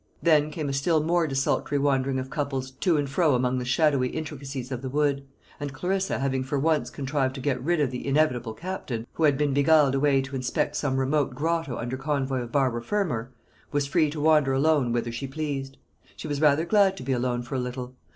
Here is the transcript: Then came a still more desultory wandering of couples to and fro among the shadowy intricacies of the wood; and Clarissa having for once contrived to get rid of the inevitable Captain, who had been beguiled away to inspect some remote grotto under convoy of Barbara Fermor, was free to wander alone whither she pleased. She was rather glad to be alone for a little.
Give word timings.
Then 0.23 0.49
came 0.49 0.67
a 0.67 0.73
still 0.73 1.03
more 1.03 1.27
desultory 1.27 1.77
wandering 1.77 2.17
of 2.17 2.31
couples 2.31 2.71
to 2.71 2.97
and 2.97 3.07
fro 3.07 3.35
among 3.35 3.59
the 3.59 3.65
shadowy 3.65 4.07
intricacies 4.07 4.71
of 4.71 4.81
the 4.81 4.89
wood; 4.89 5.27
and 5.59 5.71
Clarissa 5.73 6.17
having 6.17 6.43
for 6.43 6.57
once 6.57 6.89
contrived 6.89 7.35
to 7.35 7.39
get 7.39 7.63
rid 7.63 7.79
of 7.79 7.91
the 7.91 8.07
inevitable 8.07 8.55
Captain, 8.55 9.05
who 9.13 9.25
had 9.25 9.37
been 9.37 9.53
beguiled 9.53 9.93
away 9.93 10.23
to 10.23 10.35
inspect 10.35 10.75
some 10.75 10.97
remote 10.97 11.35
grotto 11.35 11.77
under 11.77 11.97
convoy 11.97 12.39
of 12.41 12.51
Barbara 12.51 12.81
Fermor, 12.81 13.31
was 13.71 13.85
free 13.85 14.09
to 14.09 14.19
wander 14.21 14.53
alone 14.53 14.91
whither 14.91 15.11
she 15.11 15.27
pleased. 15.27 15.77
She 16.15 16.27
was 16.27 16.41
rather 16.41 16.65
glad 16.65 16.97
to 16.97 17.03
be 17.03 17.11
alone 17.11 17.43
for 17.43 17.53
a 17.53 17.59
little. 17.59 17.93